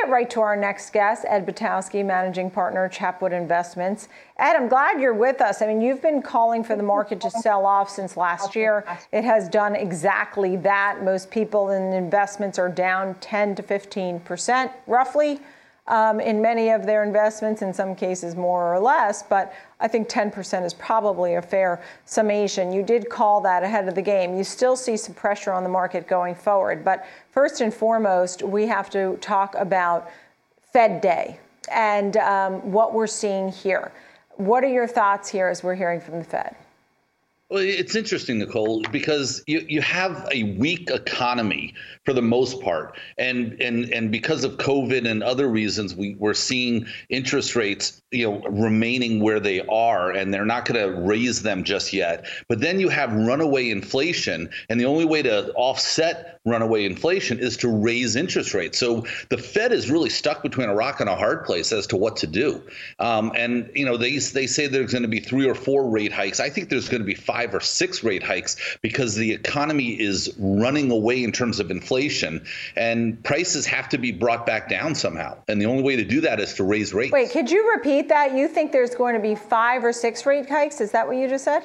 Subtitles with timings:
[0.00, 4.08] get right to our next guest, Ed Butowsky, managing partner, Chapwood Investments.
[4.38, 5.60] Ed, I'm glad you're with us.
[5.60, 8.84] I mean, you've been calling for the market to sell off since last year.
[9.12, 11.02] It has done exactly that.
[11.02, 15.40] Most people in investments are down 10 to 15 percent, roughly
[15.88, 20.08] um, in many of their investments, in some cases more or less, but I think
[20.08, 22.72] 10% is probably a fair summation.
[22.72, 24.36] You did call that ahead of the game.
[24.36, 26.84] You still see some pressure on the market going forward.
[26.84, 30.10] But first and foremost, we have to talk about
[30.72, 31.40] Fed Day
[31.70, 33.92] and um, what we're seeing here.
[34.36, 36.54] What are your thoughts here as we're hearing from the Fed?
[37.50, 41.72] Well, it's interesting, Nicole, because you, you have a weak economy
[42.04, 46.34] for the most part, and and and because of COVID and other reasons, we we're
[46.34, 51.40] seeing interest rates, you know, remaining where they are, and they're not going to raise
[51.40, 52.26] them just yet.
[52.50, 57.56] But then you have runaway inflation, and the only way to offset runaway inflation is
[57.58, 58.78] to raise interest rates.
[58.78, 61.96] So the Fed is really stuck between a rock and a hard place as to
[61.96, 62.62] what to do.
[62.98, 66.12] Um, and you know, they they say there's going to be three or four rate
[66.12, 66.40] hikes.
[66.40, 69.92] I think there's going to be five five or six rate hikes because the economy
[70.00, 72.44] is running away in terms of inflation
[72.76, 75.36] and prices have to be brought back down somehow.
[75.46, 77.12] And the only way to do that is to raise rates.
[77.12, 78.34] Wait, could you repeat that?
[78.34, 80.80] You think there's going to be five or six rate hikes?
[80.80, 81.62] Is that what you just said?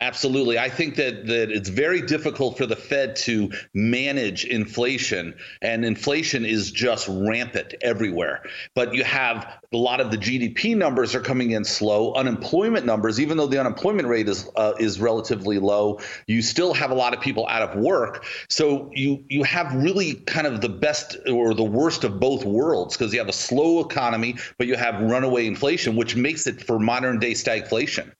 [0.00, 0.60] Absolutely.
[0.60, 6.44] I think that, that it's very difficult for the Fed to manage inflation, and inflation
[6.44, 8.44] is just rampant everywhere.
[8.76, 12.14] But you have a lot of the GDP numbers are coming in slow.
[12.14, 16.92] Unemployment numbers, even though the unemployment rate is uh, is relatively low, you still have
[16.92, 18.24] a lot of people out of work.
[18.48, 22.96] So you you have really kind of the best or the worst of both worlds
[22.96, 26.78] because you have a slow economy, but you have runaway inflation, which makes it for
[26.78, 28.12] modern day stagflation.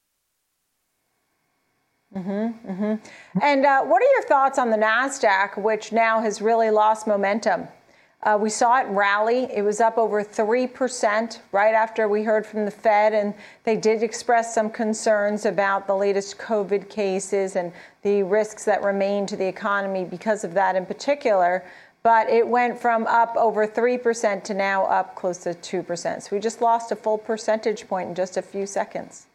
[2.16, 3.40] Mm-hmm, mm-hmm.
[3.42, 7.68] And uh, what are your thoughts on the NASDAQ, which now has really lost momentum?
[8.22, 9.44] Uh, we saw it rally.
[9.54, 14.02] It was up over 3% right after we heard from the Fed, and they did
[14.02, 19.46] express some concerns about the latest COVID cases and the risks that remain to the
[19.46, 21.64] economy because of that in particular.
[22.02, 26.22] But it went from up over 3% to now up close to 2%.
[26.22, 29.26] So we just lost a full percentage point in just a few seconds.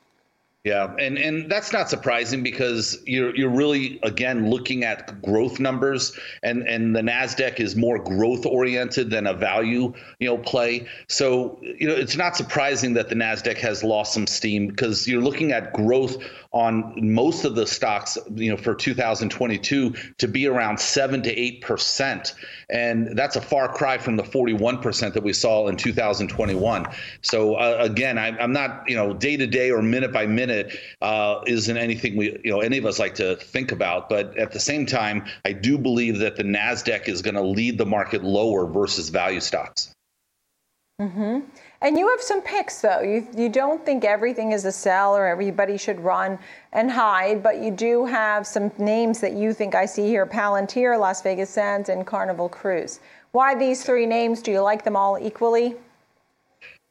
[0.64, 6.18] Yeah, and and that's not surprising because you're you're really again looking at growth numbers,
[6.42, 10.88] and and the Nasdaq is more growth oriented than a value you know play.
[11.10, 15.22] So you know it's not surprising that the Nasdaq has lost some steam because you're
[15.22, 16.16] looking at growth
[16.54, 21.60] on most of the stocks you know for 2022 to be around seven to eight
[21.60, 22.36] percent,
[22.70, 26.86] and that's a far cry from the 41 percent that we saw in 2021.
[27.22, 30.53] So uh, again, I, I'm not you know day to day or minute by minute
[30.54, 34.10] minute uh, isn't anything we, you know, any of us like to think about.
[34.10, 37.78] But at the same time, I do believe that the Nasdaq is going to lead
[37.78, 39.94] the market lower versus value stocks.
[41.02, 41.40] Mm-hmm.
[41.82, 43.02] And you have some picks, though.
[43.02, 46.40] You, you don't think everything is a sell or everybody should run
[46.72, 50.98] and hide, but you do have some names that you think I see here Palantir,
[50.98, 53.00] Las Vegas Sands, and Carnival Cruise.
[53.32, 54.42] Why these three names?
[54.42, 55.76] Do you like them all equally?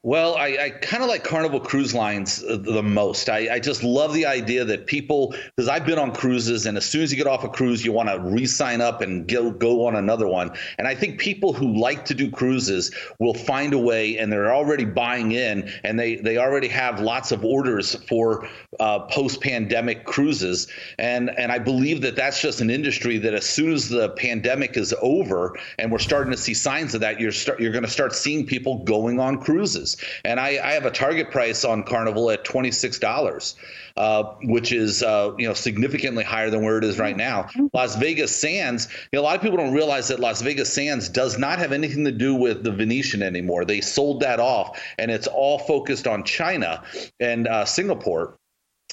[0.04, 3.28] Well, I, I kind of like Carnival Cruise Lines uh, the most.
[3.28, 6.84] I, I just love the idea that people, because I've been on cruises, and as
[6.84, 9.86] soon as you get off a cruise, you want to re-sign up and go go
[9.86, 10.50] on another one.
[10.76, 14.52] And I think people who like to do cruises will find a way, and they're
[14.52, 18.48] already buying in, and they they already have lots of orders for
[18.80, 20.66] uh, post-pandemic cruises.
[20.98, 24.76] And and I believe that that's just an industry that as soon as the pandemic
[24.76, 27.90] is over, and we're starting to see signs of that, you're start you're going to
[27.90, 29.91] start seeing people going on cruises.
[30.24, 33.56] And I, I have a target price on Carnival at twenty six dollars,
[33.96, 37.48] uh, which is uh, you know significantly higher than where it is right now.
[37.72, 38.88] Las Vegas Sands.
[39.12, 41.72] You know, a lot of people don't realize that Las Vegas Sands does not have
[41.72, 43.64] anything to do with the Venetian anymore.
[43.64, 46.82] They sold that off, and it's all focused on China
[47.20, 48.38] and uh, Singapore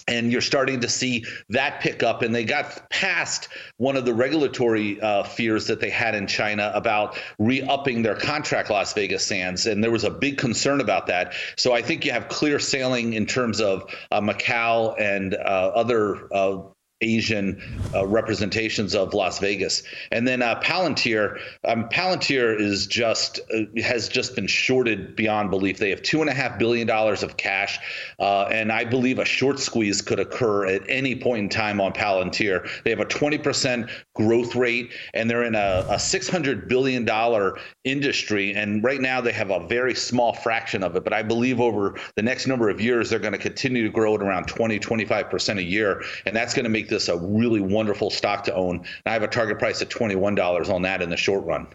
[0.07, 2.21] and you're starting to see that pick up.
[2.21, 6.71] And they got past one of the regulatory uh, fears that they had in china
[6.73, 9.65] about re-upping their contract las vegas sands.
[9.65, 11.33] And there was a big concern about that.
[11.57, 16.33] So i think you have clear sailing in terms of uh, macau and uh, other
[16.33, 16.61] uh,
[17.01, 19.83] Asian uh, representations of Las Vegas.
[20.11, 25.77] And then uh, Palantir, um, Palantir is just uh, has just been shorted beyond belief.
[25.77, 27.79] They have two and a half billion dollars of cash,
[28.19, 31.93] uh, and I believe a short squeeze could occur at any point in time on
[31.93, 32.67] Palantir.
[32.83, 38.53] They have a 20% growth rate, and they're in a, a 600 billion dollar industry.
[38.53, 41.95] And right now they have a very small fraction of it, but I believe over
[42.15, 45.57] the next number of years they're going to continue to grow at around 20, 25%
[45.57, 48.77] a year, and that's going to make this a really wonderful stock to own.
[48.77, 51.67] And I have a target price of $21 on that in the short run.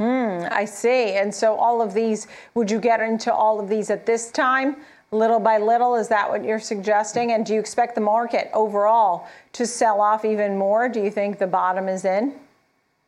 [0.00, 0.46] Hmm.
[0.50, 1.12] I see.
[1.12, 4.76] And so all of these, would you get into all of these at this time?
[5.12, 7.32] Little by little, is that what you're suggesting?
[7.32, 10.88] And do you expect the market overall to sell off even more?
[10.88, 12.34] Do you think the bottom is in?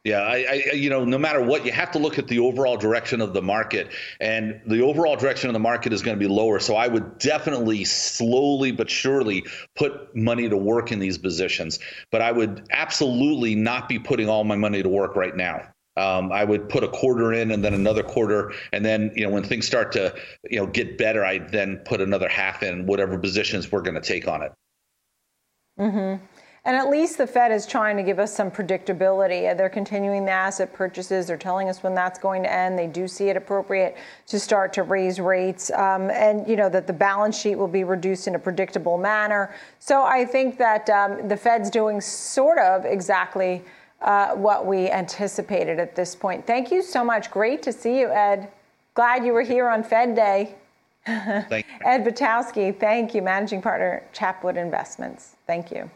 [0.04, 2.76] Yeah, I, I, you know, no matter what, you have to look at the overall
[2.76, 6.32] direction of the market, and the overall direction of the market is going to be
[6.32, 6.58] lower.
[6.58, 9.44] So I would definitely slowly but surely
[9.76, 11.78] put money to work in these positions,
[12.10, 15.68] but I would absolutely not be putting all my money to work right now.
[15.96, 19.30] Um, I would put a quarter in and then another quarter, and then you know
[19.30, 20.12] when things start to
[20.50, 24.00] you know get better, I then put another half in whatever positions we're going to
[24.00, 24.52] take on it.
[25.78, 26.24] Mm-hmm.
[26.64, 29.56] And at least the Fed is trying to give us some predictability.
[29.56, 31.26] They're continuing the asset purchases.
[31.26, 32.78] They're telling us when that's going to end.
[32.78, 33.96] They do see it appropriate
[34.28, 37.82] to start to raise rates, um, and you know that the balance sheet will be
[37.82, 39.52] reduced in a predictable manner.
[39.80, 43.64] So I think that um, the Fed's doing sort of exactly
[44.00, 46.46] uh, what we anticipated at this point.
[46.46, 47.32] Thank you so much.
[47.32, 48.48] Great to see you, Ed.
[48.94, 50.54] Glad you were here on Fed Day.
[51.04, 51.74] Thank you.
[51.84, 55.34] Ed Butowsky, thank you, Managing Partner, Chapwood Investments.
[55.48, 55.90] Thank you.